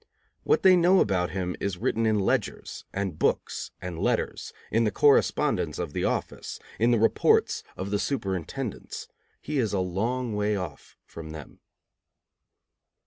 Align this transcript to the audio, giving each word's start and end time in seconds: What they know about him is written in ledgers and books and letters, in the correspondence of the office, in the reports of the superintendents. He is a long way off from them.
What 0.41 0.63
they 0.63 0.75
know 0.75 0.99
about 0.99 1.29
him 1.29 1.55
is 1.59 1.77
written 1.77 2.07
in 2.07 2.17
ledgers 2.17 2.85
and 2.91 3.19
books 3.19 3.69
and 3.79 3.99
letters, 3.99 4.51
in 4.71 4.83
the 4.83 4.89
correspondence 4.89 5.77
of 5.77 5.93
the 5.93 6.05
office, 6.05 6.57
in 6.79 6.89
the 6.89 6.97
reports 6.97 7.61
of 7.77 7.91
the 7.91 7.99
superintendents. 7.99 9.07
He 9.43 9.59
is 9.59 9.73
a 9.73 9.79
long 9.79 10.35
way 10.35 10.55
off 10.55 10.97
from 11.05 11.33
them. 11.33 11.59